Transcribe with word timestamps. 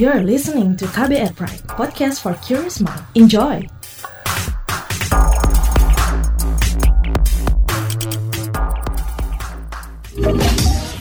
You're 0.00 0.24
listening 0.24 0.80
to 0.80 0.88
KBR 0.88 1.36
Pride, 1.36 1.60
podcast 1.76 2.24
for 2.24 2.32
curious 2.40 2.80
mind. 2.80 3.04
Enjoy! 3.12 3.60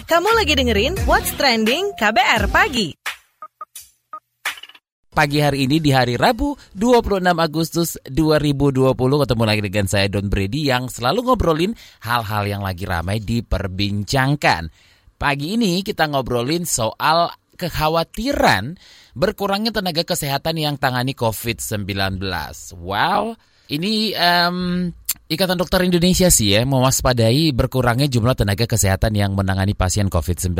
Kamu 0.03 0.29
lagi 0.35 0.51
dengerin 0.51 0.99
What's 1.07 1.31
Trending 1.39 1.95
KBR 1.95 2.51
Pagi. 2.51 2.91
Pagi 5.15 5.39
hari 5.39 5.63
ini 5.63 5.79
di 5.79 5.95
hari 5.95 6.19
Rabu 6.19 6.59
26 6.75 7.23
Agustus 7.39 7.95
2020 8.03 8.83
ketemu 8.99 9.43
lagi 9.47 9.61
dengan 9.63 9.85
saya 9.87 10.11
Don 10.11 10.27
Brady 10.27 10.67
yang 10.67 10.91
selalu 10.91 11.23
ngobrolin 11.23 11.71
hal-hal 12.03 12.43
yang 12.51 12.67
lagi 12.67 12.83
ramai 12.83 13.23
diperbincangkan. 13.23 14.67
Pagi 15.15 15.55
ini 15.55 15.87
kita 15.87 16.11
ngobrolin 16.11 16.67
soal 16.67 17.31
kekhawatiran 17.59 18.79
berkurangnya 19.11 19.75
tenaga 19.75 20.07
kesehatan 20.07 20.55
yang 20.55 20.79
tangani 20.79 21.11
COVID-19. 21.11 22.23
Wow, 22.79 23.35
ini 23.67 24.15
um, 24.15 24.89
Ikatan 25.29 25.61
Dokter 25.61 25.85
Indonesia 25.85 26.31
sih 26.33 26.57
ya 26.57 26.65
mewaspadai 26.65 27.53
berkurangnya 27.53 28.09
jumlah 28.09 28.33
tenaga 28.33 28.65
kesehatan 28.65 29.13
yang 29.13 29.37
menangani 29.37 29.77
pasien 29.77 30.07
COVID-19 30.07 30.55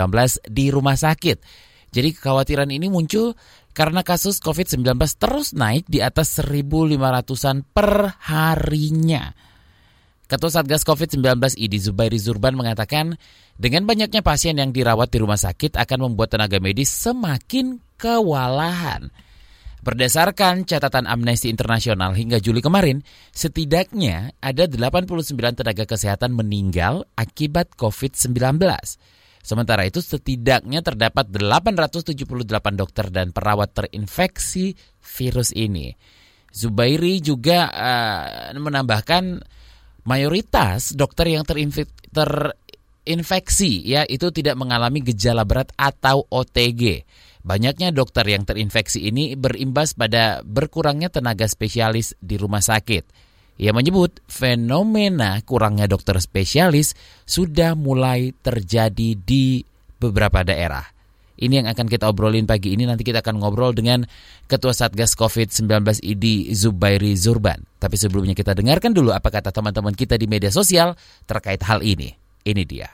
di 0.45 0.69
rumah 0.69 0.93
sakit. 0.93 1.41
Jadi 1.89 2.13
kekhawatiran 2.13 2.69
ini 2.69 2.85
muncul 2.85 3.33
karena 3.73 4.05
kasus 4.05 4.37
COVID-19 4.37 4.93
terus 5.17 5.57
naik 5.57 5.89
di 5.89 6.05
atas 6.05 6.37
1.500-an 6.37 7.65
per 7.65 8.13
harinya. 8.29 9.33
Ketua 10.29 10.53
Satgas 10.53 10.85
COVID-19 10.85 11.57
Idi 11.57 11.81
Zubairi 11.81 12.21
Zurban 12.21 12.53
mengatakan, 12.53 13.17
dengan 13.57 13.89
banyaknya 13.89 14.21
pasien 14.21 14.61
yang 14.61 14.69
dirawat 14.69 15.09
di 15.09 15.17
rumah 15.17 15.41
sakit 15.41 15.73
akan 15.73 16.05
membuat 16.05 16.37
tenaga 16.37 16.61
medis 16.61 16.93
semakin 16.93 17.81
kewalahan. 17.97 19.09
Berdasarkan 19.81 20.69
catatan 20.69 21.09
Amnesty 21.09 21.49
Internasional 21.49 22.13
hingga 22.13 22.37
Juli 22.37 22.61
kemarin, 22.61 23.01
setidaknya 23.33 24.37
ada 24.37 24.69
89 24.69 25.33
tenaga 25.33 25.89
kesehatan 25.89 26.37
meninggal 26.37 27.09
akibat 27.17 27.73
COVID-19. 27.73 28.61
Sementara 29.41 29.81
itu 29.89 29.97
setidaknya 29.97 30.85
terdapat 30.85 31.33
878 31.33 32.21
dokter 32.77 33.09
dan 33.09 33.33
perawat 33.33 33.73
terinfeksi 33.73 34.77
virus 35.01 35.57
ini. 35.57 35.97
Zubairi 36.53 37.17
juga 37.17 37.65
uh, 37.73 38.53
menambahkan 38.53 39.41
mayoritas 40.05 40.93
dokter 40.95 41.27
yang 41.33 41.43
terinfeksi, 41.47 43.71
ya 43.83 44.05
itu 44.05 44.29
tidak 44.29 44.55
mengalami 44.59 45.01
gejala 45.03 45.43
berat 45.43 45.73
atau 45.75 46.23
OTG. 46.29 47.03
Banyaknya 47.39 47.95
dokter 47.95 48.27
yang 48.27 48.43
terinfeksi 48.43 49.07
ini 49.07 49.39
berimbas 49.39 49.95
pada 49.95 50.43
berkurangnya 50.43 51.07
tenaga 51.07 51.47
spesialis 51.47 52.11
di 52.19 52.35
rumah 52.35 52.59
sakit. 52.59 53.31
Ia 53.59 53.75
menyebut 53.75 54.23
fenomena 54.27 55.39
kurangnya 55.43 55.87
dokter 55.87 56.19
spesialis 56.23 56.95
sudah 57.27 57.75
mulai 57.75 58.31
terjadi 58.31 59.19
di 59.19 59.59
beberapa 59.99 60.47
daerah. 60.47 60.98
Ini 61.39 61.63
yang 61.63 61.67
akan 61.71 61.87
kita 61.87 62.11
obrolin 62.11 62.43
pagi 62.43 62.75
ini. 62.75 62.83
Nanti 62.83 63.07
kita 63.07 63.23
akan 63.23 63.39
ngobrol 63.39 63.71
dengan 63.71 64.03
Ketua 64.51 64.75
Satgas 64.75 65.15
COVID-19 65.15 66.03
ID 66.03 66.51
Zubairi 66.51 67.15
Zurban. 67.15 67.63
Tapi 67.79 67.95
sebelumnya 67.95 68.35
kita 68.35 68.51
dengarkan 68.51 68.91
dulu 68.91 69.15
apa 69.15 69.31
kata 69.31 69.55
teman-teman 69.55 69.95
kita 69.95 70.19
di 70.19 70.27
media 70.27 70.51
sosial 70.51 70.99
terkait 71.23 71.63
hal 71.63 71.79
ini. 71.79 72.11
Ini 72.43 72.63
dia. 72.67 72.91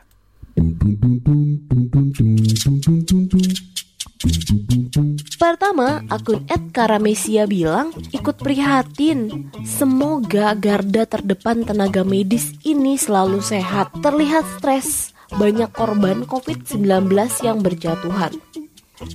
Pertama, 5.35 6.05
akun 6.07 6.45
Ed 6.45 6.69
Karamesia 6.69 7.49
bilang 7.49 7.93
ikut 8.13 8.37
prihatin. 8.37 9.49
Semoga 9.65 10.53
garda 10.53 11.09
terdepan 11.09 11.65
tenaga 11.65 12.05
medis 12.05 12.53
ini 12.61 12.93
selalu 12.95 13.41
sehat. 13.41 13.89
Terlihat 13.99 14.45
stres 14.61 15.14
banyak 15.33 15.73
korban 15.73 16.29
COVID-19 16.29 17.09
yang 17.41 17.65
berjatuhan. 17.65 18.37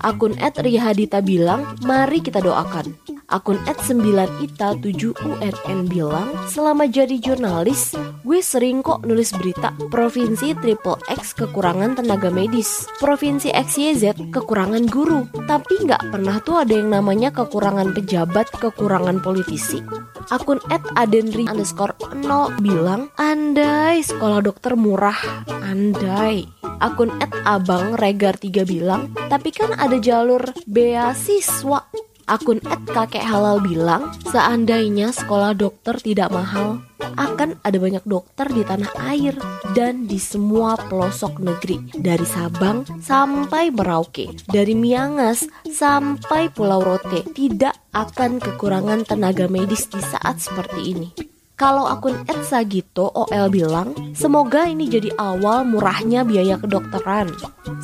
Akun 0.04 0.36
Ed 0.36 0.60
Rihadita 0.60 1.24
bilang, 1.24 1.64
mari 1.88 2.20
kita 2.20 2.44
doakan. 2.44 2.92
Akun 3.30 3.62
Ed 3.64 3.80
9ita7unn 3.80 5.80
bilang, 5.88 6.28
selama 6.50 6.84
jadi 6.90 7.16
jurnalis, 7.16 7.94
gue 8.20 8.42
sering 8.42 8.82
kok 8.82 9.06
nulis 9.06 9.30
berita 9.32 9.72
Provinsi 9.88 10.52
Triple 10.58 10.98
X 11.08 11.32
kekurangan 11.38 12.02
tenaga 12.02 12.28
medis, 12.28 12.90
Provinsi 12.98 13.54
XYZ 13.54 14.34
kekurangan 14.34 14.84
guru, 14.90 15.30
tapi 15.46 15.78
nggak 15.80 16.12
pernah 16.12 16.42
tuh 16.42 16.58
ada 16.60 16.74
yang 16.74 16.90
namanya 16.90 17.30
kekurangan 17.32 17.94
pejabat, 17.96 18.50
kekurangan 18.50 19.22
politisi. 19.22 19.80
Akun 20.28 20.60
Ed 20.68 20.82
Adenri 20.98 21.48
underscore 21.48 21.96
0 22.20 22.60
bilang, 22.60 23.08
andai 23.16 24.02
sekolah 24.02 24.42
dokter 24.42 24.76
murah, 24.76 25.46
andai. 25.70 26.50
Akun 26.82 27.14
Ed 27.22 27.30
Abang 27.46 27.94
Regar 27.94 28.34
3 28.34 28.66
bilang, 28.66 29.14
tapi 29.30 29.54
kan 29.54 29.70
ada 29.78 29.94
jalur 30.02 30.42
beasiswa. 30.66 31.86
Akun 32.30 32.62
Ed 32.62 32.82
Kakek 32.86 33.26
Halal 33.26 33.58
bilang, 33.62 34.14
seandainya 34.30 35.10
sekolah 35.10 35.50
dokter 35.54 35.98
tidak 35.98 36.30
mahal, 36.30 36.78
akan 37.18 37.58
ada 37.66 37.78
banyak 37.82 38.04
dokter 38.06 38.46
di 38.48 38.62
tanah 38.62 38.92
air 39.10 39.34
dan 39.74 40.06
di 40.06 40.16
semua 40.16 40.78
pelosok 40.78 41.42
negeri 41.42 41.82
dari 41.98 42.22
Sabang 42.22 42.86
sampai 43.02 43.74
Merauke, 43.74 44.30
dari 44.46 44.78
Miangas 44.78 45.42
sampai 45.66 46.54
Pulau 46.54 46.80
Rote 46.80 47.26
tidak 47.34 47.74
akan 47.90 48.38
kekurangan 48.38 49.02
tenaga 49.04 49.50
medis 49.50 49.90
di 49.90 49.98
saat 49.98 50.38
seperti 50.38 50.80
ini. 50.94 51.29
Kalau 51.60 51.84
akun 51.84 52.24
Etsagito 52.24 53.12
OL 53.12 53.52
bilang, 53.52 53.92
semoga 54.16 54.64
ini 54.64 54.88
jadi 54.88 55.12
awal 55.20 55.68
murahnya 55.68 56.24
biaya 56.24 56.56
kedokteran. 56.56 57.28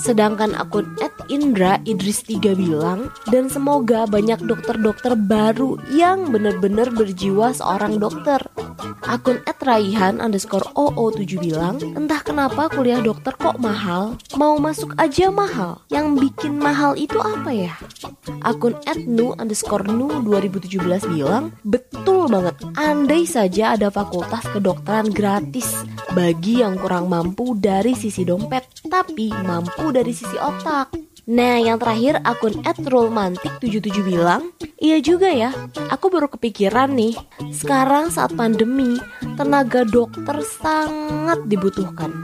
Sedangkan 0.00 0.56
akun 0.56 0.96
Ed 0.96 1.12
Indra 1.28 1.76
Idris 1.84 2.24
3 2.24 2.56
bilang, 2.56 3.12
dan 3.28 3.52
semoga 3.52 4.08
banyak 4.08 4.40
dokter-dokter 4.48 5.12
baru 5.12 5.76
yang 5.92 6.32
benar-benar 6.32 6.88
berjiwa 6.88 7.52
seorang 7.52 8.00
dokter. 8.00 8.40
Akun 9.04 9.44
Ed 9.44 9.60
Raihan 9.60 10.24
underscore 10.24 10.72
OO7 10.72 11.36
bilang, 11.36 11.76
entah 11.92 12.24
kenapa 12.24 12.72
kuliah 12.72 13.04
dokter 13.04 13.36
kok 13.36 13.60
mahal, 13.60 14.16
mau 14.40 14.56
masuk 14.56 14.96
aja 14.96 15.28
mahal. 15.28 15.84
Yang 15.92 16.06
bikin 16.24 16.56
mahal 16.56 16.96
itu 16.96 17.20
apa 17.20 17.52
ya? 17.52 17.76
Akun 18.40 18.72
Ed 18.88 19.04
Nu 19.04 19.36
underscore 19.36 19.84
Nu 19.84 20.24
2017 20.24 21.12
bilang, 21.12 21.52
betul 21.60 22.24
banget, 22.32 22.56
andai 22.72 23.28
saja 23.28 23.65
ada 23.74 23.90
fakultas 23.90 24.46
kedokteran 24.54 25.10
gratis 25.10 25.82
bagi 26.14 26.62
yang 26.62 26.78
kurang 26.78 27.10
mampu 27.10 27.58
dari 27.58 27.98
sisi 27.98 28.22
dompet, 28.22 28.86
tapi 28.86 29.34
mampu 29.34 29.90
dari 29.90 30.14
sisi 30.14 30.38
otak. 30.38 30.94
Nah, 31.26 31.58
yang 31.58 31.82
terakhir 31.82 32.22
akun 32.22 32.62
@romantik77 32.62 34.06
bilang, 34.06 34.54
"Iya 34.78 35.02
juga 35.02 35.26
ya. 35.34 35.50
Aku 35.90 36.06
baru 36.06 36.30
kepikiran 36.30 36.94
nih. 36.94 37.18
Sekarang 37.50 38.14
saat 38.14 38.30
pandemi, 38.38 38.94
tenaga 39.34 39.82
dokter 39.82 40.38
sangat 40.46 41.42
dibutuhkan." 41.50 42.22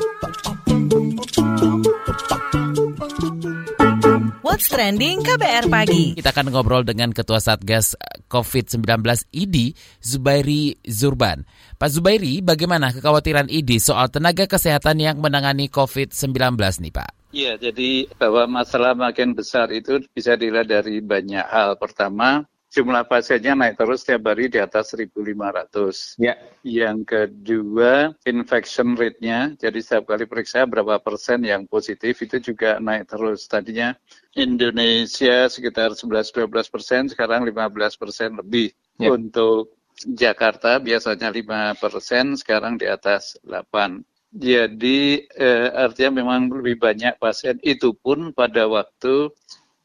What's 4.53 4.69
Trending 4.69 5.25
KBR 5.25 5.73
Pagi. 5.73 6.13
Kita 6.13 6.29
akan 6.29 6.53
ngobrol 6.53 6.85
dengan 6.85 7.09
Ketua 7.09 7.41
Satgas 7.41 7.97
COVID-19 8.29 8.85
ID, 9.33 9.73
Zubairi 10.05 10.77
Zurban. 10.85 11.49
Pak 11.81 11.89
Zubairi, 11.89 12.45
bagaimana 12.45 12.93
kekhawatiran 12.93 13.49
ID 13.49 13.81
soal 13.81 14.13
tenaga 14.13 14.45
kesehatan 14.45 15.01
yang 15.01 15.25
menangani 15.25 15.73
COVID-19 15.73 16.61
nih 16.85 16.93
Pak? 16.93 17.33
Iya, 17.33 17.57
jadi 17.57 18.13
bahwa 18.21 18.61
masalah 18.61 18.93
makin 18.93 19.33
besar 19.33 19.73
itu 19.73 20.05
bisa 20.13 20.37
dilihat 20.37 20.69
dari 20.69 21.01
banyak 21.01 21.49
hal. 21.49 21.81
Pertama, 21.81 22.45
jumlah 22.73 23.05
pasiennya 23.05 23.53
naik 23.53 23.77
terus 23.77 24.01
setiap 24.01 24.33
hari 24.33 24.49
di 24.49 24.57
atas 24.57 24.97
1.500. 24.97 26.17
Ya. 26.17 26.41
Yang 26.65 26.99
kedua, 27.05 28.17
infection 28.25 28.97
rate-nya, 28.97 29.53
jadi 29.61 29.77
setiap 29.85 30.09
kali 30.09 30.25
periksa 30.25 30.65
berapa 30.65 30.97
persen 30.97 31.45
yang 31.45 31.69
positif 31.69 32.17
itu 32.25 32.41
juga 32.41 32.81
naik 32.81 33.13
terus. 33.13 33.45
Tadinya 33.45 33.93
Indonesia 34.33 35.53
sekitar 35.53 35.93
11-12 35.93 36.49
persen, 36.73 37.03
sekarang 37.13 37.45
15 37.45 38.01
persen 38.01 38.41
lebih. 38.41 38.73
Ya. 38.97 39.13
Untuk 39.13 39.77
Jakarta 40.09 40.81
biasanya 40.81 41.29
5 41.29 41.77
persen, 41.77 42.41
sekarang 42.41 42.81
di 42.81 42.89
atas 42.89 43.37
8. 43.45 44.01
Jadi 44.33 45.29
eh, 45.29 45.69
artinya 45.77 46.25
memang 46.25 46.49
lebih 46.49 46.81
banyak 46.81 47.21
pasien 47.21 47.61
itu 47.61 47.93
pun 47.93 48.33
pada 48.33 48.65
waktu 48.65 49.29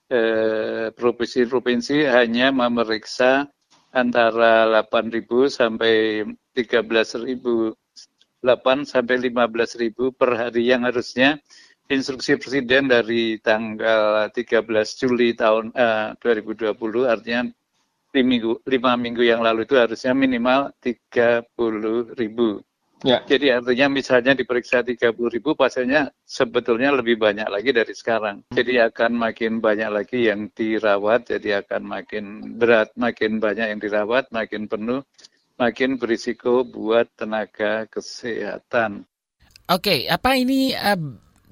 Eh, 0.07 0.87
provinsi-provinsi 0.95 2.07
hanya 2.07 2.47
memeriksa 2.55 3.43
antara 3.91 4.63
8.000 4.63 5.51
sampai 5.51 6.23
13.000 6.55 7.75
8 8.39 8.87
sampai 8.87 9.15
15.000 9.27 10.15
per 10.15 10.31
hari 10.31 10.71
yang 10.71 10.87
harusnya 10.87 11.35
instruksi 11.91 12.39
Presiden 12.39 12.87
dari 12.87 13.35
tanggal 13.43 14.31
13 14.31 14.63
Juli 14.95 15.35
tahun 15.35 15.75
uh, 15.75 16.15
2020 16.23 16.71
artinya 17.03 17.51
di 18.07 18.21
minggu, 18.23 18.63
lima 18.63 18.95
minggu 18.95 19.27
yang 19.27 19.43
lalu 19.43 19.67
itu 19.67 19.75
harusnya 19.75 20.15
minimal 20.15 20.71
30 20.79 22.15
ribu. 22.15 22.63
Ya. 23.05 23.21
Jadi 23.29 23.53
artinya 23.53 23.93
misalnya 23.93 24.33
diperiksa 24.33 24.81
30 24.81 25.13
ribu 25.29 25.53
pasiennya 25.53 26.09
sebetulnya 26.25 26.89
lebih 26.97 27.21
banyak 27.21 27.45
lagi 27.45 27.69
dari 27.69 27.93
sekarang. 27.93 28.41
Jadi 28.49 28.81
akan 28.81 29.11
makin 29.13 29.61
banyak 29.61 29.89
lagi 29.93 30.25
yang 30.25 30.49
dirawat, 30.49 31.29
jadi 31.29 31.61
akan 31.61 31.81
makin 31.85 32.25
berat, 32.57 32.89
makin 32.97 33.37
banyak 33.37 33.69
yang 33.69 33.79
dirawat, 33.81 34.33
makin 34.33 34.65
penuh, 34.65 35.05
makin 35.61 36.01
berisiko 36.01 36.65
buat 36.65 37.05
tenaga 37.13 37.85
kesehatan. 37.85 39.05
Oke, 39.69 40.09
apa 40.09 40.33
ini 40.33 40.73
uh, 40.73 40.97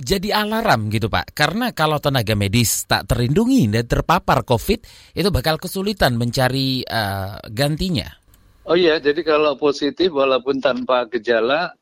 jadi 0.02 0.42
alarm 0.42 0.90
gitu 0.90 1.14
Pak? 1.14 1.38
Karena 1.38 1.70
kalau 1.78 2.02
tenaga 2.02 2.34
medis 2.34 2.90
tak 2.90 3.06
terlindungi 3.06 3.70
dan 3.70 3.86
terpapar 3.86 4.42
COVID, 4.42 4.80
itu 5.14 5.30
bakal 5.30 5.62
kesulitan 5.62 6.18
mencari 6.18 6.82
uh, 6.90 7.38
gantinya. 7.54 8.25
Oh 8.66 8.74
iya, 8.74 8.98
jadi 8.98 9.22
kalau 9.22 9.54
positif 9.62 10.10
walaupun 10.10 10.58
tanpa 10.58 11.06
gejala 11.06 11.78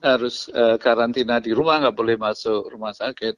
harus 0.00 0.48
uh, 0.48 0.80
karantina 0.80 1.40
di 1.44 1.52
rumah, 1.52 1.76
nggak 1.76 1.96
boleh 1.96 2.16
masuk 2.16 2.72
rumah 2.72 2.96
sakit. 2.96 3.36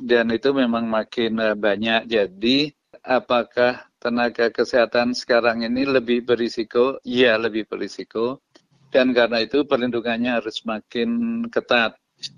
Dan 0.00 0.32
itu 0.32 0.56
memang 0.56 0.88
makin 0.88 1.36
uh, 1.36 1.52
banyak. 1.52 2.08
Jadi 2.08 2.72
apakah 3.04 3.84
tenaga 4.00 4.48
kesehatan 4.48 5.12
sekarang 5.12 5.68
ini 5.68 5.84
lebih 5.84 6.24
berisiko? 6.24 6.96
Iya, 7.04 7.36
lebih 7.36 7.68
berisiko. 7.68 8.40
Dan 8.88 9.12
karena 9.12 9.44
itu 9.44 9.68
perlindungannya 9.68 10.40
harus 10.40 10.64
makin 10.64 11.44
ketat 11.52 11.92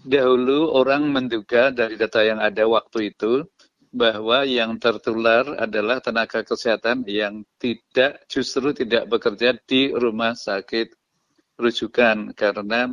Dahulu 0.04 0.76
orang 0.76 1.08
menduga 1.08 1.72
dari 1.72 1.96
data 1.96 2.20
yang 2.20 2.36
ada 2.36 2.68
waktu 2.68 3.16
itu 3.16 3.48
bahwa 3.90 4.46
yang 4.46 4.78
tertular 4.78 5.58
adalah 5.58 5.98
tenaga 5.98 6.46
kesehatan 6.46 7.02
yang 7.06 7.42
tidak 7.58 8.22
justru 8.30 8.70
tidak 8.70 9.10
bekerja 9.10 9.58
di 9.66 9.90
rumah 9.90 10.38
sakit 10.38 10.94
rujukan 11.58 12.32
karena 12.32 12.90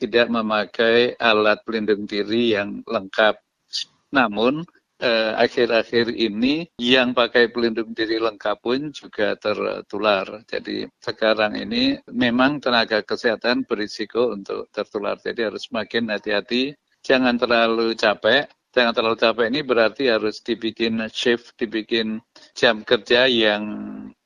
tidak 0.00 0.26
memakai 0.32 1.14
alat 1.20 1.60
pelindung 1.62 2.08
diri 2.08 2.56
yang 2.56 2.80
lengkap. 2.86 3.36
Namun 4.08 4.64
Eh, 4.98 5.32
akhir-akhir 5.38 6.10
eh, 6.10 6.26
ini 6.26 6.66
yang 6.74 7.14
pakai 7.14 7.54
pelindung 7.54 7.94
diri 7.94 8.18
lengkap 8.18 8.58
pun 8.58 8.90
juga 8.90 9.38
tertular. 9.38 10.26
Jadi 10.42 10.90
sekarang 10.98 11.54
ini 11.54 12.02
memang 12.10 12.58
tenaga 12.58 13.06
kesehatan 13.06 13.62
berisiko 13.62 14.34
untuk 14.34 14.66
tertular. 14.74 15.14
Jadi 15.22 15.54
harus 15.54 15.70
makin 15.70 16.10
hati-hati, 16.10 16.74
jangan 17.06 17.38
terlalu 17.38 17.94
capek. 17.94 18.50
Jangan 18.78 18.94
terlalu 18.94 19.18
capek 19.18 19.46
ini 19.50 19.60
berarti 19.66 20.06
harus 20.06 20.38
dibikin 20.38 21.02
shift, 21.10 21.58
dibikin 21.58 22.22
jam 22.54 22.86
kerja 22.86 23.26
yang 23.26 23.66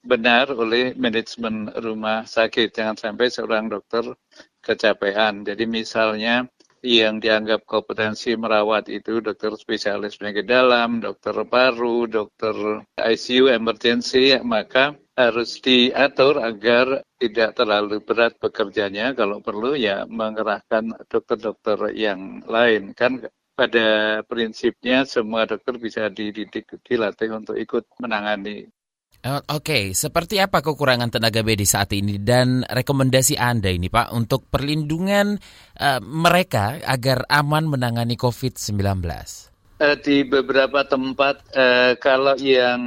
benar 0.05 0.53
oleh 0.53 0.93
manajemen 0.93 1.73
rumah 1.73 2.29
sakit. 2.29 2.69
Jangan 2.77 3.01
sampai 3.01 3.33
seorang 3.33 3.73
dokter 3.73 4.13
kecapean. 4.61 5.49
Jadi 5.49 5.65
misalnya 5.65 6.45
yang 6.85 7.17
dianggap 7.17 7.65
kompetensi 7.65 8.37
merawat 8.37 8.93
itu 8.93 9.25
dokter 9.25 9.57
spesialis 9.57 10.21
penyakit 10.21 10.45
dalam, 10.45 11.01
dokter 11.01 11.33
paru, 11.49 12.05
dokter 12.05 12.85
ICU 13.01 13.49
emergency, 13.49 14.37
maka 14.45 14.93
harus 15.17 15.65
diatur 15.65 16.45
agar 16.45 17.01
tidak 17.17 17.57
terlalu 17.57 18.05
berat 18.05 18.37
bekerjanya. 18.37 19.17
Kalau 19.17 19.41
perlu 19.41 19.81
ya 19.81 20.05
mengerahkan 20.05 20.93
dokter-dokter 21.09 21.89
yang 21.97 22.45
lain. 22.45 22.93
Kan 22.93 23.25
pada 23.53 24.21
prinsipnya 24.25 25.05
semua 25.05 25.45
dokter 25.45 25.77
bisa 25.77 26.09
dididik, 26.09 26.67
dilatih 26.85 27.31
untuk 27.37 27.57
ikut 27.61 27.85
menangani 28.01 28.73
Oh, 29.23 29.39
oke, 29.39 29.63
okay. 29.63 29.85
seperti 29.95 30.43
apa 30.43 30.59
kekurangan 30.67 31.07
tenaga 31.07 31.47
medis 31.47 31.79
saat 31.79 31.95
ini 31.95 32.19
dan 32.19 32.67
rekomendasi 32.67 33.39
Anda 33.39 33.71
ini 33.71 33.87
Pak 33.87 34.11
untuk 34.11 34.51
perlindungan 34.51 35.39
uh, 35.79 36.03
mereka 36.03 36.83
agar 36.83 37.23
aman 37.31 37.71
menangani 37.71 38.19
COVID-19? 38.19 38.83
Uh, 39.79 39.95
di 40.03 40.27
beberapa 40.27 40.83
tempat, 40.83 41.39
uh, 41.55 41.95
kalau 42.03 42.35
yang 42.35 42.83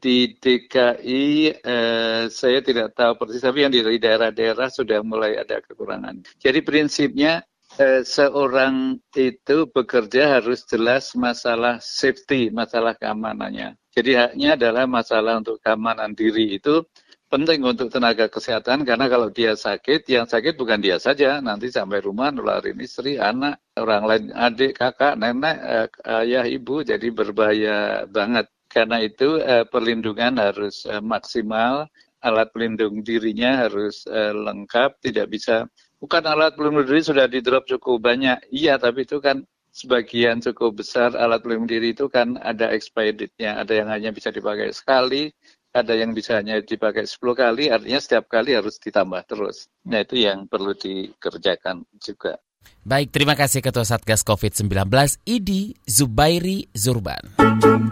di 0.00 0.32
DKI 0.40 1.24
uh, 1.60 2.32
saya 2.32 2.64
tidak 2.64 2.96
tahu 2.96 3.20
persis, 3.20 3.44
tapi 3.44 3.68
yang 3.68 3.72
di 3.76 3.84
daerah-daerah 3.84 4.72
sudah 4.72 5.04
mulai 5.04 5.36
ada 5.36 5.60
kekurangan. 5.60 6.24
Jadi 6.40 6.64
prinsipnya 6.64 7.44
uh, 7.78 8.02
seorang 8.02 9.00
itu 9.14 9.68
bekerja 9.70 10.40
harus 10.40 10.64
jelas 10.66 11.12
masalah 11.16 11.78
safety, 11.80 12.48
masalah 12.50 12.96
keamanannya. 12.96 13.76
Jadi 13.96 14.12
haknya 14.12 14.60
adalah 14.60 14.84
masalah 14.84 15.40
untuk 15.40 15.56
keamanan 15.64 16.12
diri 16.12 16.60
itu 16.60 16.84
penting 17.26 17.64
untuk 17.66 17.90
tenaga 17.90 18.30
kesehatan 18.30 18.86
karena 18.86 19.10
kalau 19.10 19.28
dia 19.32 19.58
sakit, 19.58 20.06
yang 20.06 20.26
sakit 20.30 20.54
bukan 20.54 20.78
dia 20.78 20.96
saja, 21.02 21.42
nanti 21.42 21.72
sampai 21.72 21.98
rumah 21.98 22.30
nularin 22.30 22.78
istri, 22.78 23.18
anak, 23.18 23.58
orang 23.74 24.04
lain, 24.06 24.24
adik, 24.30 24.78
kakak, 24.78 25.18
nenek, 25.18 25.58
eh, 25.58 25.88
ayah, 26.22 26.46
ibu, 26.46 26.86
jadi 26.86 27.08
berbahaya 27.10 28.06
banget. 28.06 28.46
Karena 28.70 29.02
itu 29.02 29.42
eh, 29.42 29.66
perlindungan 29.66 30.38
harus 30.38 30.86
eh, 30.86 31.02
maksimal, 31.02 31.90
alat 32.22 32.48
pelindung 32.54 33.02
dirinya 33.02 33.66
harus 33.66 34.06
eh, 34.06 34.34
lengkap, 34.34 35.02
tidak 35.02 35.26
bisa 35.32 35.66
bukan 36.02 36.22
alat 36.24 36.54
pelindung 36.56 36.86
diri 36.86 37.02
sudah 37.04 37.26
di 37.28 37.40
drop 37.44 37.64
cukup 37.68 38.02
banyak, 38.04 38.38
iya 38.52 38.76
tapi 38.80 39.04
itu 39.08 39.20
kan 39.20 39.44
sebagian 39.72 40.40
cukup 40.40 40.80
besar 40.80 41.12
alat 41.16 41.44
pelindung 41.44 41.68
diri 41.68 41.92
itu 41.92 42.08
kan 42.08 42.40
ada 42.40 42.72
expired 42.72 43.28
nya 43.36 43.60
ada 43.60 43.72
yang 43.76 43.88
hanya 43.92 44.10
bisa 44.12 44.32
dipakai 44.32 44.72
sekali, 44.72 45.28
ada 45.76 45.92
yang 45.92 46.16
bisa 46.16 46.40
hanya 46.40 46.64
dipakai 46.64 47.04
10 47.04 47.36
kali, 47.36 47.68
artinya 47.68 48.00
setiap 48.00 48.32
kali 48.32 48.56
harus 48.56 48.80
ditambah 48.80 49.22
terus. 49.28 49.68
Nah 49.84 50.00
itu 50.00 50.16
yang 50.24 50.48
perlu 50.48 50.72
dikerjakan 50.72 51.84
juga. 52.00 52.40
Baik, 52.86 53.10
terima 53.10 53.34
kasih 53.34 53.62
Ketua 53.62 53.82
Satgas 53.82 54.22
COVID-19 54.22 54.86
Idi 55.26 55.74
Zubairi 55.84 56.70
Zurban. 56.70 57.34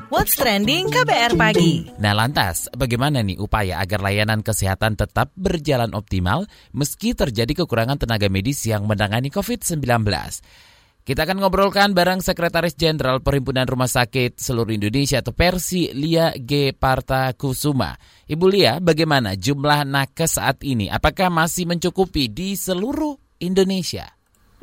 What's 0.09 0.39
Trending 0.39 0.93
KBR 0.93 1.35
Pagi. 1.35 1.91
Nah 1.99 2.15
lantas, 2.15 2.71
bagaimana 2.71 3.25
nih 3.27 3.43
upaya 3.43 3.83
agar 3.83 4.01
layanan 4.05 4.47
kesehatan 4.47 4.95
tetap 4.95 5.35
berjalan 5.35 5.91
optimal 5.99 6.47
meski 6.71 7.17
terjadi 7.17 7.67
kekurangan 7.67 7.99
tenaga 7.99 8.31
medis 8.31 8.63
yang 8.65 8.87
menangani 8.87 9.35
COVID-19? 9.35 9.83
Kita 11.05 11.29
akan 11.29 11.37
ngobrolkan 11.37 11.93
bareng 11.93 12.25
Sekretaris 12.25 12.81
Jenderal 12.81 13.21
Perhimpunan 13.21 13.69
Rumah 13.69 13.93
Sakit 13.93 14.41
Seluruh 14.41 14.73
Indonesia 14.73 15.21
atau 15.21 15.37
Persi 15.37 15.93
Lia 15.93 16.33
G. 16.33 16.73
Parta 16.73 17.29
Kusuma. 17.37 17.93
Ibu 18.25 18.49
Lia, 18.49 18.81
bagaimana 18.81 19.37
jumlah 19.37 19.85
nakes 19.85 20.41
saat 20.41 20.65
ini? 20.65 20.89
Apakah 20.89 21.29
masih 21.29 21.69
mencukupi 21.69 22.33
di 22.33 22.57
seluruh 22.57 23.21
Indonesia? 23.37 24.09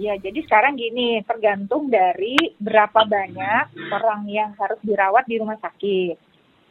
Ya, 0.01 0.17
jadi 0.17 0.41
sekarang 0.49 0.81
gini, 0.81 1.21
tergantung 1.29 1.85
dari 1.93 2.33
berapa 2.57 3.05
banyak 3.05 3.93
orang 3.93 4.25
yang 4.25 4.49
harus 4.57 4.81
dirawat 4.81 5.29
di 5.29 5.37
rumah 5.37 5.61
sakit. 5.61 6.17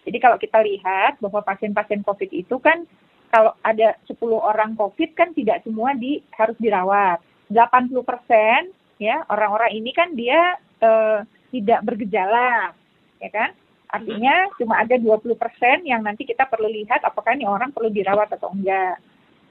Jadi 0.03 0.19
kalau 0.19 0.35
kita 0.35 0.59
lihat 0.67 1.23
bahwa 1.23 1.39
pasien-pasien 1.47 2.03
COVID 2.03 2.27
itu 2.35 2.59
kan 2.59 2.83
kalau 3.31 3.55
ada 3.63 3.95
10 4.11 4.19
orang 4.35 4.75
COVID 4.75 5.15
kan 5.15 5.31
tidak 5.31 5.63
semua 5.63 5.95
di 5.95 6.19
harus 6.35 6.59
dirawat. 6.59 7.23
80 7.55 8.03
persen 8.03 8.75
ya 8.99 9.23
orang-orang 9.31 9.79
ini 9.79 9.95
kan 9.95 10.11
dia 10.19 10.59
uh, 10.83 11.23
tidak 11.55 11.87
bergejala 11.87 12.75
ya 13.23 13.31
kan 13.31 13.51
artinya 13.91 14.47
cuma 14.55 14.79
ada 14.79 14.95
20% 14.95 15.35
yang 15.83 16.03
nanti 16.03 16.23
kita 16.23 16.47
perlu 16.47 16.71
lihat 16.71 17.03
apakah 17.03 17.35
ini 17.35 17.43
orang 17.43 17.75
perlu 17.75 17.91
dirawat 17.91 18.31
atau 18.39 18.55
enggak 18.55 19.03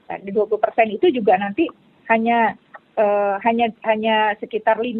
nah, 0.08 0.16
di 0.16 0.32
20% 0.32 0.96
itu 0.96 1.12
juga 1.12 1.36
nanti 1.36 1.68
hanya 2.08 2.56
uh, 3.00 3.40
hanya 3.40 3.72
hanya 3.88 4.36
sekitar 4.36 4.76
5% 4.76 4.92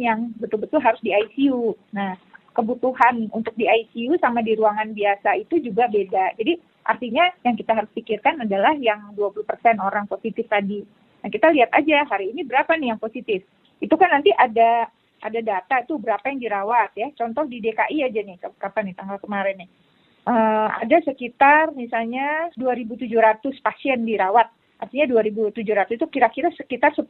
yang 0.00 0.32
betul-betul 0.40 0.80
harus 0.80 0.98
di 1.04 1.12
ICU 1.12 1.76
nah 1.92 2.16
kebutuhan 2.56 3.28
untuk 3.36 3.52
di 3.60 3.68
ICU 3.68 4.16
sama 4.16 4.40
di 4.40 4.56
ruangan 4.56 4.96
biasa 4.96 5.36
itu 5.36 5.60
juga 5.60 5.84
beda 5.92 6.40
jadi 6.40 6.56
artinya 6.88 7.28
yang 7.44 7.54
kita 7.60 7.76
harus 7.76 7.90
pikirkan 7.92 8.40
adalah 8.48 8.72
yang 8.80 9.12
20% 9.12 9.44
orang 9.76 10.08
positif 10.08 10.48
tadi 10.48 10.80
nah 11.20 11.28
kita 11.28 11.52
lihat 11.52 11.68
aja 11.76 12.08
hari 12.08 12.32
ini 12.32 12.48
berapa 12.48 12.72
nih 12.80 12.96
yang 12.96 13.00
positif 13.00 13.44
itu 13.84 13.94
kan 14.00 14.08
nanti 14.08 14.32
ada 14.32 14.88
ada 15.24 15.40
data 15.40 15.74
itu 15.80 15.96
berapa 15.96 16.24
yang 16.28 16.40
dirawat 16.44 16.92
ya. 16.92 17.08
Contoh 17.16 17.48
di 17.48 17.64
DKI 17.64 18.04
aja 18.04 18.20
nih 18.20 18.36
kapan 18.60 18.92
nih 18.92 18.96
tanggal 18.96 19.18
kemarin 19.24 19.56
nih. 19.64 19.70
Uh, 20.24 20.68
ada 20.80 21.04
sekitar 21.04 21.72
misalnya 21.76 22.52
2.700 22.56 23.40
pasien 23.64 24.04
dirawat. 24.04 24.52
Artinya 24.78 25.22
2.700 25.22 25.96
itu 25.96 26.06
kira-kira 26.10 26.48
sekitar 26.54 26.92
10% 26.92 27.06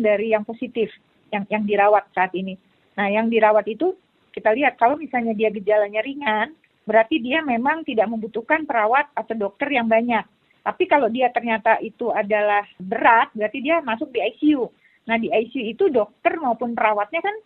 dari 0.00 0.32
yang 0.32 0.46
positif 0.46 0.90
yang 1.30 1.46
yang 1.50 1.62
dirawat 1.66 2.10
saat 2.14 2.32
ini. 2.34 2.54
Nah, 2.94 3.10
yang 3.10 3.30
dirawat 3.30 3.66
itu 3.70 3.94
kita 4.30 4.54
lihat 4.54 4.78
kalau 4.78 4.94
misalnya 4.94 5.34
dia 5.34 5.50
gejalanya 5.50 6.00
ringan, 6.02 6.54
berarti 6.86 7.18
dia 7.18 7.42
memang 7.42 7.82
tidak 7.82 8.06
membutuhkan 8.06 8.62
perawat 8.66 9.10
atau 9.14 9.34
dokter 9.34 9.70
yang 9.74 9.90
banyak. 9.90 10.22
Tapi 10.60 10.84
kalau 10.86 11.08
dia 11.08 11.32
ternyata 11.32 11.80
itu 11.80 12.12
adalah 12.12 12.62
berat, 12.76 13.32
berarti 13.32 13.58
dia 13.64 13.80
masuk 13.80 14.12
di 14.12 14.20
ICU. 14.20 14.68
Nah 15.08 15.16
di 15.16 15.32
ICU 15.32 15.62
itu 15.72 15.84
dokter 15.88 16.36
maupun 16.36 16.76
perawatnya 16.76 17.24
kan 17.24 17.36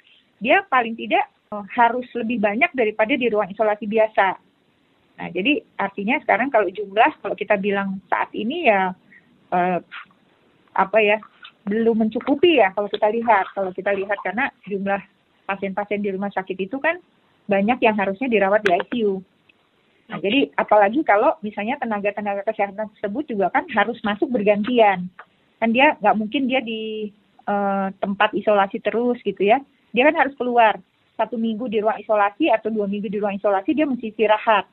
dia 0.43 0.67
paling 0.67 0.99
tidak 0.99 1.31
uh, 1.55 1.63
harus 1.73 2.05
lebih 2.19 2.43
banyak 2.43 2.69
daripada 2.75 3.15
di 3.15 3.31
ruang 3.31 3.49
isolasi 3.49 3.87
biasa. 3.87 4.37
Nah, 5.15 5.31
jadi 5.31 5.63
artinya 5.79 6.19
sekarang 6.27 6.51
kalau 6.51 6.67
jumlah 6.67 7.23
kalau 7.23 7.39
kita 7.39 7.55
bilang 7.55 8.03
saat 8.11 8.35
ini 8.35 8.67
ya 8.67 8.91
uh, 9.55 9.79
apa 10.75 10.99
ya 10.99 11.23
belum 11.65 12.03
mencukupi 12.05 12.61
ya 12.61 12.75
kalau 12.75 12.91
kita 12.91 13.09
lihat 13.15 13.47
kalau 13.55 13.71
kita 13.71 13.95
lihat 13.95 14.19
karena 14.21 14.51
jumlah 14.67 15.01
pasien-pasien 15.47 16.03
di 16.03 16.11
rumah 16.13 16.29
sakit 16.35 16.59
itu 16.59 16.77
kan 16.83 16.99
banyak 17.47 17.79
yang 17.85 17.97
harusnya 17.97 18.29
dirawat 18.29 18.65
di 18.65 18.73
ICU. 18.73 19.21
Nah, 20.05 20.21
jadi 20.21 20.53
apalagi 20.57 21.01
kalau 21.05 21.37
misalnya 21.41 21.81
tenaga-tenaga 21.81 22.45
kesehatan 22.45 22.93
tersebut 22.97 23.25
juga 23.29 23.49
kan 23.53 23.65
harus 23.73 23.97
masuk 24.05 24.29
bergantian. 24.29 25.09
Kan 25.61 25.71
dia 25.73 25.97
nggak 26.01 26.17
mungkin 26.17 26.49
dia 26.49 26.61
di 26.61 27.09
uh, 27.49 27.89
tempat 28.01 28.37
isolasi 28.37 28.81
terus 28.85 29.17
gitu 29.25 29.41
ya. 29.41 29.61
Dia 29.97 30.09
kan 30.13 30.17
harus 30.17 30.37
keluar 30.37 30.77
satu 31.15 31.39
minggu 31.39 31.71
di 31.71 31.81
ruang 31.81 32.01
isolasi 32.01 32.51
atau 32.51 32.69
dua 32.69 32.85
minggu 32.91 33.09
di 33.09 33.21
ruang 33.23 33.39
isolasi 33.39 33.73
dia 33.73 33.89
mesti 33.89 34.13
istirahat. 34.13 34.69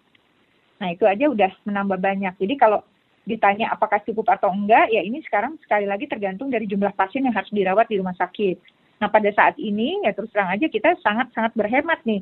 Nah 0.83 0.89
itu 0.91 1.05
aja 1.07 1.29
udah 1.31 1.51
menambah 1.63 1.99
banyak. 2.01 2.33
Jadi 2.35 2.53
kalau 2.59 2.83
ditanya 3.31 3.71
apakah 3.71 4.03
cukup 4.03 4.35
atau 4.35 4.51
enggak, 4.51 4.91
ya 4.91 4.99
ini 4.99 5.23
sekarang 5.23 5.55
sekali 5.63 5.87
lagi 5.87 6.11
tergantung 6.11 6.51
dari 6.51 6.67
jumlah 6.67 6.91
pasien 6.91 7.23
yang 7.23 7.33
harus 7.33 7.49
dirawat 7.49 7.87
di 7.87 7.97
rumah 7.97 8.15
sakit. 8.19 8.59
Nah 9.01 9.09
pada 9.09 9.31
saat 9.33 9.57
ini 9.57 10.03
ya 10.05 10.13
terus 10.13 10.29
terang 10.29 10.53
aja 10.53 10.69
kita 10.69 10.99
sangat-sangat 11.01 11.57
berhemat 11.57 12.03
nih. 12.05 12.21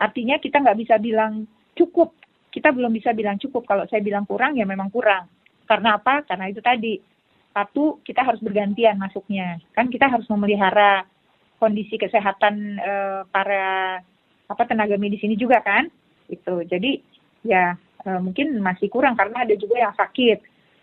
Artinya 0.00 0.38
kita 0.38 0.62
nggak 0.62 0.78
bisa 0.78 0.94
bilang 0.96 1.44
cukup. 1.74 2.14
Kita 2.54 2.70
belum 2.70 2.94
bisa 2.94 3.10
bilang 3.12 3.36
cukup. 3.36 3.66
Kalau 3.66 3.84
saya 3.90 4.00
bilang 4.00 4.24
kurang 4.24 4.54
ya 4.56 4.64
memang 4.64 4.88
kurang. 4.88 5.26
Karena 5.66 5.98
apa? 5.98 6.22
Karena 6.24 6.48
itu 6.48 6.62
tadi. 6.64 6.98
Satu, 7.50 7.98
kita 8.06 8.22
harus 8.22 8.38
bergantian 8.38 8.94
masuknya. 8.94 9.58
Kan 9.74 9.90
kita 9.90 10.06
harus 10.06 10.22
memelihara 10.30 11.02
kondisi 11.58 11.98
kesehatan 11.98 12.78
e, 12.78 12.92
para 13.26 13.98
apa 14.46 14.62
tenaga 14.70 14.94
medis 14.94 15.22
ini 15.26 15.34
juga 15.34 15.58
kan. 15.62 15.90
Itu. 16.30 16.62
Jadi 16.62 17.02
ya 17.42 17.74
e, 18.06 18.10
mungkin 18.22 18.58
masih 18.62 18.86
kurang 18.86 19.18
karena 19.18 19.42
ada 19.46 19.54
juga 19.58 19.82
yang 19.82 19.94
sakit. 19.94 20.38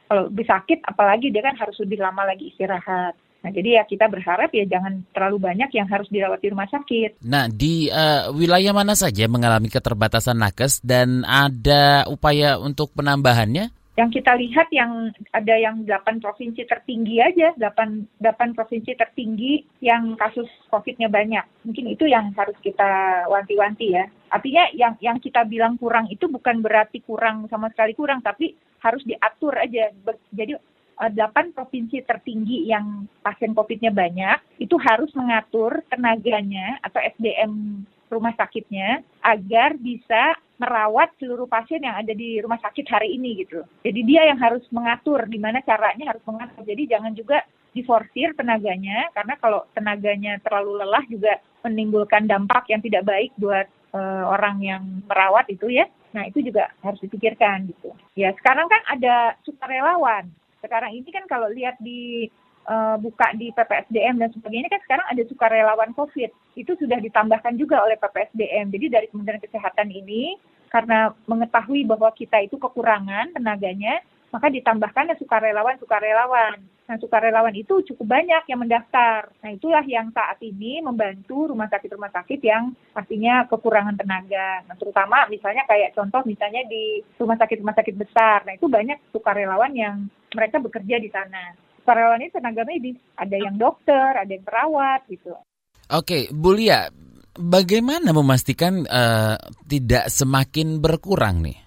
Kalau 0.07 0.31
lebih 0.31 0.47
sakit 0.47 0.87
apalagi 0.87 1.29
dia 1.29 1.43
kan 1.43 1.59
harus 1.59 1.75
lebih 1.83 1.99
lama 1.99 2.23
lagi 2.23 2.49
istirahat. 2.51 3.15
Nah, 3.47 3.51
jadi 3.53 3.79
ya 3.79 3.83
kita 3.85 4.09
berharap 4.09 4.49
ya 4.51 4.65
jangan 4.65 5.05
terlalu 5.13 5.37
banyak 5.39 5.69
yang 5.71 5.87
harus 5.87 6.09
dirawat 6.09 6.41
di 6.41 6.49
rumah 6.51 6.67
sakit. 6.67 7.21
Nah, 7.23 7.47
di 7.47 7.87
uh, 7.87 8.33
wilayah 8.33 8.73
mana 8.73 8.97
saja 8.97 9.29
mengalami 9.29 9.69
keterbatasan 9.69 10.41
nakes 10.41 10.81
dan 10.81 11.23
ada 11.23 12.03
upaya 12.09 12.57
untuk 12.57 12.91
penambahannya? 12.97 13.71
Yang 13.97 14.21
kita 14.21 14.37
lihat 14.37 14.67
yang 14.69 15.09
ada 15.33 15.55
yang 15.57 15.81
8 15.81 16.21
provinsi 16.21 16.69
tertinggi 16.69 17.17
aja, 17.17 17.49
8, 17.57 18.21
8 18.21 18.53
provinsi 18.53 18.93
tertinggi 18.93 19.65
yang 19.81 20.13
kasus 20.13 20.45
COVID-nya 20.69 21.09
banyak. 21.09 21.41
Mungkin 21.65 21.89
itu 21.89 22.05
yang 22.05 22.29
harus 22.37 22.53
kita 22.61 23.25
wanti-wanti 23.25 23.97
ya. 23.97 24.05
Artinya 24.29 24.69
yang 24.77 24.93
yang 25.01 25.17
kita 25.17 25.49
bilang 25.49 25.81
kurang 25.81 26.11
itu 26.13 26.29
bukan 26.29 26.61
berarti 26.61 27.01
kurang 27.01 27.49
sama 27.49 27.73
sekali 27.73 27.97
kurang, 27.97 28.21
tapi 28.21 28.53
harus 28.81 29.03
diatur 29.05 29.53
aja. 29.57 29.93
Jadi 30.33 30.57
8 30.97 31.13
eh, 31.13 31.45
provinsi 31.53 31.97
tertinggi 32.01 32.65
yang 32.65 33.05
pasien 33.21 33.53
COVID-nya 33.53 33.93
banyak, 33.93 34.37
itu 34.57 34.73
harus 34.81 35.13
mengatur 35.13 35.85
tenaganya 35.93 36.81
atau 36.81 36.97
SDM 36.97 37.85
rumah 38.07 38.33
sakitnya 38.39 39.03
agar 39.19 39.75
bisa 39.77 40.39
merawat 40.57 41.13
seluruh 41.21 41.45
pasien 41.45 41.83
yang 41.83 42.01
ada 42.01 42.15
di 42.17 42.41
rumah 42.41 42.57
sakit 42.57 42.87
hari 42.89 43.13
ini 43.13 43.45
gitu. 43.45 43.61
Jadi 43.85 43.99
dia 44.07 44.25
yang 44.25 44.41
harus 44.41 44.63
mengatur 44.73 45.21
gimana 45.29 45.61
caranya 45.61 46.15
harus 46.15 46.23
mengatur. 46.25 46.65
Jadi 46.65 46.83
jangan 46.89 47.13
juga 47.13 47.45
diforsir 47.75 48.33
tenaganya 48.33 49.13
karena 49.13 49.37
kalau 49.37 49.61
tenaganya 49.77 50.41
terlalu 50.41 50.81
lelah 50.81 51.05
juga 51.05 51.37
menimbulkan 51.61 52.25
dampak 52.25 52.65
yang 52.73 52.81
tidak 52.81 53.05
baik 53.05 53.29
buat 53.37 53.69
uh, 53.93 54.23
orang 54.31 54.57
yang 54.63 54.83
merawat 55.05 55.47
itu 55.51 55.69
ya. 55.69 55.85
Nah, 56.15 56.25
itu 56.25 56.41
juga 56.41 56.71
harus 56.81 56.97
dipikirkan 57.03 57.67
gitu. 57.69 57.93
Ya, 58.17 58.33
sekarang 58.39 58.65
kan 58.71 58.81
ada 58.89 59.37
sukarelawan 59.45 60.31
sekarang 60.61 60.91
ini 60.93 61.09
kan 61.13 61.25
kalau 61.29 61.47
lihat 61.53 61.77
di 61.79 62.27
uh, 62.65 62.97
buka 62.97 63.33
di 63.37 63.53
PPSDM 63.53 64.17
dan 64.17 64.29
sebagainya 64.33 64.69
kan 64.73 64.81
sekarang 64.83 65.07
ada 65.07 65.23
sukarelawan 65.29 65.91
COVID. 65.93 66.29
Itu 66.57 66.73
sudah 66.75 66.97
ditambahkan 66.99 67.55
juga 67.55 67.81
oleh 67.85 67.95
PPSDM. 67.95 68.73
Jadi 68.73 68.85
dari 68.89 69.07
Kementerian 69.07 69.41
Kesehatan 69.41 69.89
ini 69.93 70.35
karena 70.67 71.15
mengetahui 71.29 71.87
bahwa 71.87 72.11
kita 72.11 72.43
itu 72.43 72.59
kekurangan 72.59 73.31
tenaganya, 73.31 74.03
maka 74.31 74.47
ditambahkan 74.51 75.15
sukarelawan-sukarelawan. 75.19 76.59
Nah, 76.87 76.95
sukarelawan 77.03 77.51
itu 77.51 77.83
cukup 77.83 78.15
banyak 78.15 78.47
yang 78.47 78.63
mendaftar. 78.63 79.27
Nah, 79.43 79.51
itulah 79.51 79.83
yang 79.83 80.07
saat 80.15 80.39
ini 80.39 80.79
membantu 80.79 81.51
rumah 81.51 81.67
sakit-rumah 81.67 82.07
sakit 82.15 82.39
yang 82.39 82.71
artinya 82.95 83.43
kekurangan 83.51 83.99
tenaga. 83.99 84.63
Nah, 84.63 84.75
terutama 84.79 85.27
misalnya 85.27 85.67
kayak 85.67 85.91
contoh 85.91 86.23
misalnya 86.23 86.63
di 86.63 87.03
rumah 87.19 87.35
sakit-rumah 87.35 87.75
sakit 87.75 87.95
besar. 87.99 88.47
Nah, 88.47 88.55
itu 88.55 88.71
banyak 88.71 89.11
sukarelawan 89.11 89.75
yang 89.75 90.07
mereka 90.31 90.63
bekerja 90.63 90.95
di 91.03 91.11
sana. 91.11 91.51
Sukarelawan 91.83 92.23
ini 92.23 92.31
tenaga 92.31 92.63
medis. 92.63 92.95
Ada 93.19 93.35
yang 93.35 93.59
dokter, 93.59 94.15
ada 94.15 94.31
yang 94.31 94.47
perawat 94.47 95.03
gitu. 95.11 95.35
Oke, 95.91 96.31
Bu 96.31 96.55
Lia, 96.55 96.87
bagaimana 97.35 98.15
memastikan 98.15 98.87
uh, 98.87 99.35
tidak 99.67 100.07
semakin 100.07 100.79
berkurang 100.79 101.43
nih? 101.43 101.66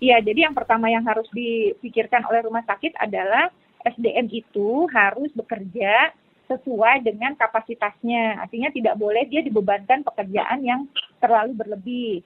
Iya, 0.00 0.16
jadi 0.24 0.48
yang 0.48 0.56
pertama 0.56 0.88
yang 0.88 1.04
harus 1.04 1.28
dipikirkan 1.28 2.24
oleh 2.24 2.40
rumah 2.40 2.64
sakit 2.64 2.96
adalah 2.96 3.52
SDM 3.84 4.32
itu 4.32 4.88
harus 4.88 5.28
bekerja 5.36 6.08
sesuai 6.48 7.04
dengan 7.04 7.36
kapasitasnya. 7.36 8.40
Artinya 8.40 8.72
tidak 8.72 8.96
boleh 8.96 9.28
dia 9.28 9.44
dibebankan 9.44 10.00
pekerjaan 10.02 10.64
yang 10.64 10.88
terlalu 11.20 11.52
berlebih. 11.52 12.24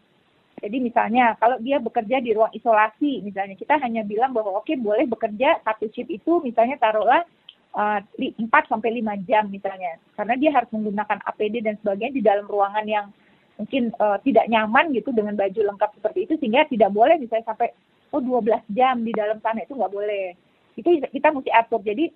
Jadi 0.62 0.76
misalnya 0.80 1.34
kalau 1.36 1.58
dia 1.58 1.82
bekerja 1.82 2.22
di 2.22 2.30
ruang 2.32 2.54
isolasi, 2.54 3.20
misalnya 3.26 3.58
kita 3.58 3.76
hanya 3.82 4.06
bilang 4.06 4.30
bahwa 4.30 4.54
oke 4.54 4.70
okay, 4.70 4.78
boleh 4.78 5.04
bekerja 5.04 5.60
satu 5.66 5.90
shift 5.90 6.08
itu 6.08 6.40
misalnya 6.40 6.78
taruhlah 6.78 7.26
uh, 7.74 8.00
4 8.00 8.38
sampai 8.70 9.02
5 9.02 9.28
jam 9.28 9.50
misalnya. 9.50 9.98
Karena 10.14 10.34
dia 10.38 10.54
harus 10.54 10.70
menggunakan 10.70 11.20
APD 11.26 11.60
dan 11.60 11.74
sebagainya 11.82 12.14
di 12.16 12.22
dalam 12.22 12.46
ruangan 12.46 12.86
yang 12.86 13.06
mungkin 13.54 13.94
uh, 14.02 14.18
tidak 14.26 14.50
nyaman 14.50 14.90
gitu 14.94 15.14
dengan 15.14 15.38
baju 15.38 15.60
lengkap 15.62 15.90
seperti 16.00 16.26
itu 16.26 16.34
sehingga 16.42 16.66
tidak 16.66 16.90
boleh 16.90 17.14
misalnya 17.22 17.46
sampai 17.54 17.70
oh 18.10 18.22
12 18.22 18.66
jam 18.74 18.98
di 19.02 19.14
dalam 19.14 19.38
sana 19.38 19.62
itu 19.62 19.78
nggak 19.78 19.94
boleh 19.94 20.34
itu 20.74 20.88
kita 21.10 21.30
mesti 21.30 21.50
atur. 21.54 21.80
Jadi 21.82 22.10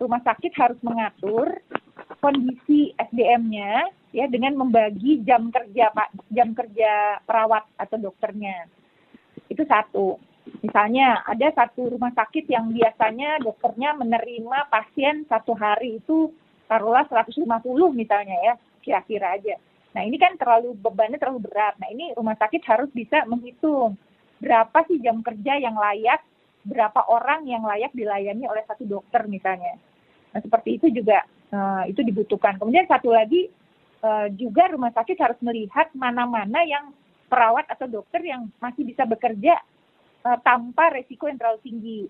rumah 0.00 0.20
sakit 0.24 0.52
harus 0.56 0.80
mengatur 0.80 1.60
kondisi 2.24 2.96
SDM-nya 2.96 3.90
ya 4.16 4.24
dengan 4.30 4.56
membagi 4.56 5.20
jam 5.28 5.52
kerja 5.52 5.92
Pak, 5.92 6.32
jam 6.32 6.56
kerja 6.56 7.20
perawat 7.28 7.68
atau 7.76 7.96
dokternya. 8.00 8.64
Itu 9.52 9.64
satu. 9.68 10.16
Misalnya 10.64 11.20
ada 11.28 11.52
satu 11.52 11.92
rumah 11.92 12.08
sakit 12.16 12.48
yang 12.48 12.72
biasanya 12.72 13.44
dokternya 13.44 13.92
menerima 14.00 14.72
pasien 14.72 15.28
satu 15.28 15.52
hari 15.52 16.00
itu 16.00 16.32
taruhlah 16.64 17.04
150 17.04 17.44
misalnya 17.92 18.36
ya, 18.40 18.54
kira-kira 18.80 19.36
aja. 19.36 19.60
Nah 19.96 20.02
ini 20.04 20.16
kan 20.20 20.36
terlalu 20.36 20.76
bebannya 20.76 21.16
terlalu 21.16 21.48
berat. 21.48 21.76
Nah 21.80 21.88
ini 21.88 22.12
rumah 22.12 22.36
sakit 22.36 22.62
harus 22.68 22.90
bisa 22.92 23.24
menghitung 23.24 23.96
berapa 24.38 24.86
sih 24.86 25.02
jam 25.02 25.18
kerja 25.20 25.58
yang 25.58 25.74
layak 25.74 26.22
berapa 26.62 27.00
orang 27.08 27.48
yang 27.48 27.64
layak 27.64 27.90
dilayani 27.96 28.44
oleh 28.44 28.62
satu 28.68 28.84
dokter 28.84 29.24
misalnya. 29.24 29.80
Nah, 30.34 30.40
seperti 30.44 30.76
itu 30.76 30.86
juga 30.92 31.24
uh, 31.54 31.88
itu 31.88 32.04
dibutuhkan. 32.04 32.60
Kemudian 32.60 32.84
satu 32.84 33.14
lagi 33.14 33.48
uh, 34.04 34.28
juga 34.36 34.68
rumah 34.68 34.92
sakit 34.92 35.16
harus 35.16 35.38
melihat 35.40 35.88
mana-mana 35.96 36.60
yang 36.68 36.92
perawat 37.28 37.68
atau 37.72 37.88
dokter 37.88 38.20
yang 38.24 38.52
masih 38.60 38.84
bisa 38.84 39.08
bekerja 39.08 39.56
uh, 40.28 40.38
tanpa 40.44 40.92
resiko 40.92 41.26
yang 41.26 41.40
terlalu 41.40 41.60
tinggi. 41.64 42.00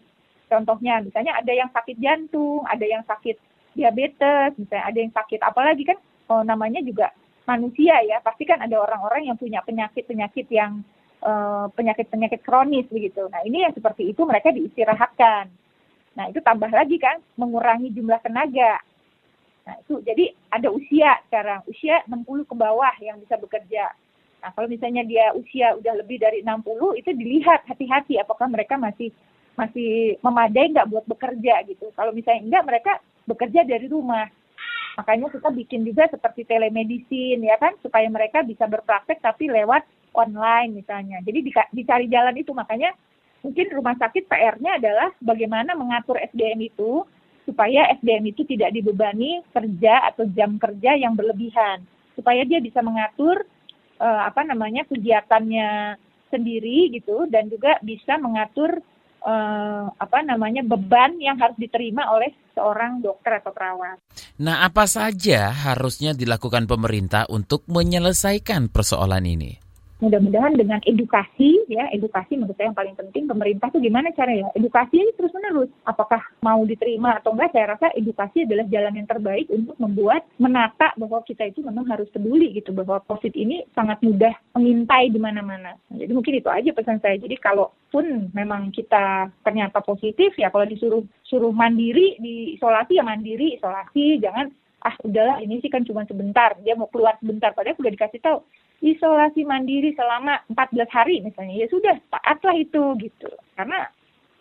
Contohnya 0.49 1.04
misalnya 1.04 1.38
ada 1.38 1.52
yang 1.52 1.70
sakit 1.70 1.97
jantung, 2.00 2.64
ada 2.66 2.82
yang 2.82 3.04
sakit 3.04 3.37
diabetes, 3.76 4.56
misalnya 4.58 4.85
ada 4.90 4.99
yang 4.99 5.12
sakit 5.12 5.40
apalagi 5.44 5.85
kan 5.87 5.99
oh, 6.32 6.42
namanya 6.42 6.82
juga 6.82 7.12
manusia 7.49 7.97
ya, 8.05 8.21
pasti 8.21 8.45
kan 8.45 8.61
ada 8.61 8.76
orang-orang 8.76 9.33
yang 9.33 9.40
punya 9.40 9.64
penyakit-penyakit 9.64 10.47
yang 10.52 10.85
Eh, 11.19 11.67
penyakit-penyakit 11.75 12.47
kronis 12.47 12.87
begitu. 12.95 13.26
Nah 13.26 13.43
ini 13.43 13.67
yang 13.67 13.75
seperti 13.75 14.07
itu 14.07 14.23
mereka 14.23 14.55
diistirahatkan. 14.55 15.50
Nah 16.14 16.25
itu 16.31 16.38
tambah 16.38 16.71
lagi 16.71 16.95
kan 16.95 17.19
mengurangi 17.35 17.90
jumlah 17.90 18.23
tenaga. 18.23 18.78
Nah 19.67 19.75
itu 19.83 19.99
jadi 20.07 20.31
ada 20.47 20.71
usia 20.71 21.19
sekarang 21.26 21.67
usia 21.67 22.07
60 22.07 22.47
ke 22.47 22.55
bawah 22.55 22.95
yang 23.02 23.19
bisa 23.19 23.35
bekerja. 23.35 23.90
Nah 24.38 24.55
kalau 24.55 24.71
misalnya 24.71 25.02
dia 25.11 25.35
usia 25.35 25.75
udah 25.75 26.07
lebih 26.07 26.23
dari 26.23 26.47
60 26.47 27.02
itu 27.02 27.11
dilihat 27.11 27.67
hati-hati 27.67 28.23
apakah 28.23 28.47
mereka 28.47 28.78
masih 28.78 29.11
masih 29.59 30.23
memadai 30.23 30.71
nggak 30.71 30.87
buat 30.87 31.02
bekerja 31.11 31.67
gitu. 31.67 31.90
Kalau 31.99 32.14
misalnya 32.14 32.47
enggak 32.47 32.62
mereka 32.62 32.93
bekerja 33.26 33.67
dari 33.67 33.90
rumah. 33.90 34.31
Makanya 34.99 35.31
kita 35.31 35.55
bikin 35.55 35.87
juga 35.87 36.11
seperti 36.11 36.43
telemedicine 36.43 37.38
ya 37.47 37.55
kan 37.55 37.78
supaya 37.78 38.11
mereka 38.11 38.43
bisa 38.43 38.67
berpraktek 38.67 39.23
tapi 39.23 39.47
lewat 39.47 39.87
online 40.11 40.83
misalnya. 40.83 41.23
Jadi 41.23 41.55
dicari 41.71 42.07
jalan 42.11 42.35
itu 42.35 42.50
makanya 42.50 42.90
mungkin 43.47 43.71
rumah 43.71 43.95
sakit 43.95 44.26
PR-nya 44.26 44.83
adalah 44.83 45.14
bagaimana 45.23 45.78
mengatur 45.78 46.19
SDM 46.19 46.67
itu 46.67 47.07
supaya 47.47 47.95
SDM 48.02 48.35
itu 48.35 48.43
tidak 48.45 48.75
dibebani 48.75 49.40
kerja 49.55 50.11
atau 50.11 50.26
jam 50.35 50.59
kerja 50.59 50.99
yang 50.99 51.14
berlebihan. 51.14 51.81
supaya 52.19 52.43
dia 52.43 52.59
bisa 52.59 52.83
mengatur 52.83 53.47
uh, 54.02 54.26
apa 54.26 54.43
namanya 54.43 54.83
kegiatannya 54.90 55.95
sendiri 56.35 56.90
gitu 56.90 57.31
dan 57.31 57.47
juga 57.47 57.78
bisa 57.78 58.19
mengatur 58.19 58.83
uh, 59.28 59.85
apa 59.92 60.18
namanya 60.25 60.64
beban 60.64 61.20
yang 61.20 61.37
harus 61.37 61.61
diterima 61.61 62.08
oleh 62.08 62.32
seorang 62.56 63.04
dokter 63.04 63.38
atau 63.44 63.52
perawat. 63.52 64.00
Nah, 64.40 64.64
apa 64.64 64.88
saja 64.88 65.52
harusnya 65.52 66.16
dilakukan 66.16 66.64
pemerintah 66.64 67.28
untuk 67.28 67.68
menyelesaikan 67.68 68.73
persoalan 68.73 69.28
ini? 69.28 69.67
Mudah-mudahan 69.99 70.55
dengan 70.55 70.78
edukasi 70.87 71.59
ya 71.67 71.90
edukasi 71.90 72.38
menurut 72.38 72.55
saya 72.55 72.71
yang 72.71 72.78
paling 72.78 72.95
penting 72.95 73.26
pemerintah 73.26 73.67
tuh 73.75 73.83
gimana 73.83 74.14
caranya? 74.14 74.50
Edukasi 74.55 75.02
terus 75.19 75.35
menerus 75.35 75.71
apakah 75.83 76.23
mau 76.38 76.62
diterima 76.62 77.19
atau 77.19 77.35
enggak 77.35 77.50
saya 77.50 77.75
rasa 77.75 77.90
edukasi 77.99 78.47
adalah 78.47 78.67
jalan 78.71 78.95
yang 78.95 79.09
terbaik 79.11 79.50
untuk 79.50 79.75
membuat 79.83 80.23
menata 80.38 80.95
bahwa 80.95 81.19
kita 81.26 81.50
itu 81.50 81.67
memang 81.67 81.90
harus 81.90 82.07
peduli 82.14 82.55
gitu 82.55 82.71
bahwa 82.71 83.02
covid 83.11 83.35
ini 83.35 83.67
sangat 83.75 83.99
mudah 84.07 84.35
mengintai 84.55 85.11
di 85.11 85.19
mana-mana. 85.19 85.75
Jadi 85.90 86.12
mungkin 86.14 86.38
itu 86.38 86.49
aja 86.49 86.71
pesan 86.71 87.02
saya. 87.02 87.19
Jadi 87.19 87.35
kalaupun 87.43 88.31
memang 88.31 88.71
kita 88.71 89.35
ternyata 89.43 89.83
positif 89.83 90.31
ya 90.38 90.55
kalau 90.55 90.67
disuruh 90.71 91.02
suruh 91.26 91.50
mandiri 91.50 92.14
di 92.23 92.55
isolasi 92.55 93.02
ya 93.02 93.05
mandiri 93.05 93.59
isolasi 93.59 94.23
jangan 94.23 94.47
ah 94.78 94.95
udahlah 95.02 95.43
ini 95.43 95.59
sih 95.59 95.67
kan 95.67 95.83
cuma 95.83 96.07
sebentar 96.07 96.55
dia 96.62 96.78
mau 96.78 96.87
keluar 96.87 97.19
sebentar. 97.19 97.50
Padahal 97.50 97.75
sudah 97.75 97.90
dikasih 97.90 98.23
tahu 98.23 98.38
isolasi 98.78 99.42
mandiri 99.42 99.94
selama 99.94 100.38
14 100.50 100.87
hari 100.90 101.20
misalnya. 101.23 101.64
Ya 101.64 101.66
sudah 101.70 101.97
taatlah 102.11 102.56
itu 102.56 102.94
gitu. 103.02 103.30
Karena 103.58 103.90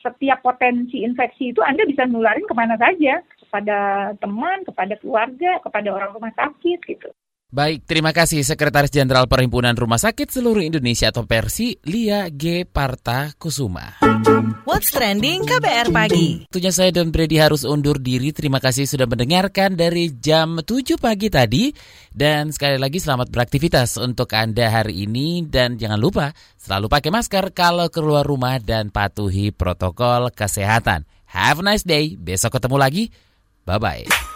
setiap 0.02 0.46
potensi 0.46 1.02
infeksi 1.02 1.52
itu 1.52 1.62
Anda 1.66 1.84
bisa 1.90 2.06
nularin 2.06 2.46
ke 2.46 2.54
mana 2.54 2.78
saja. 2.78 3.22
Kepada 3.42 4.12
teman, 4.20 4.68
kepada 4.68 4.94
keluarga, 5.00 5.58
kepada 5.64 5.88
orang 5.90 6.12
rumah 6.14 6.34
sakit 6.36 6.80
gitu. 6.86 7.10
Baik, 7.48 7.88
terima 7.88 8.12
kasih 8.12 8.44
Sekretaris 8.44 8.92
Jenderal 8.92 9.24
Perhimpunan 9.24 9.72
Rumah 9.72 9.96
Sakit 9.96 10.28
Seluruh 10.28 10.60
Indonesia 10.60 11.08
atau 11.08 11.24
Persi, 11.24 11.80
Lia 11.88 12.28
G. 12.28 12.68
Parta 12.68 13.32
Kusuma. 13.40 14.04
What's 14.68 14.92
Trending 14.92 15.48
KBR 15.48 15.96
Pagi. 15.96 16.44
Tentunya 16.52 16.76
saya 16.76 16.92
dan 16.92 17.08
Brady 17.08 17.40
harus 17.40 17.64
undur 17.64 18.04
diri. 18.04 18.36
Terima 18.36 18.60
kasih 18.60 18.84
sudah 18.84 19.08
mendengarkan 19.08 19.80
dari 19.80 20.12
jam 20.20 20.60
7 20.60 21.00
pagi 21.00 21.32
tadi. 21.32 21.72
Dan 22.12 22.52
sekali 22.52 22.76
lagi 22.76 23.00
selamat 23.00 23.32
beraktivitas 23.32 23.96
untuk 23.96 24.28
Anda 24.36 24.68
hari 24.68 25.08
ini. 25.08 25.48
Dan 25.48 25.80
jangan 25.80 26.04
lupa 26.04 26.36
selalu 26.60 26.92
pakai 26.92 27.16
masker 27.16 27.56
kalau 27.56 27.88
keluar 27.88 28.28
rumah 28.28 28.60
dan 28.60 28.92
patuhi 28.92 29.56
protokol 29.56 30.36
kesehatan. 30.36 31.08
Have 31.32 31.64
a 31.64 31.72
nice 31.72 31.88
day. 31.88 32.20
Besok 32.20 32.60
ketemu 32.60 32.76
lagi. 32.76 33.04
Bye-bye. 33.64 34.36